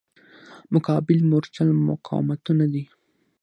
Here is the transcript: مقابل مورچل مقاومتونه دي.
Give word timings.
مقابل 0.73 1.19
مورچل 1.29 1.69
مقاومتونه 1.89 2.65
دي. 2.73 2.83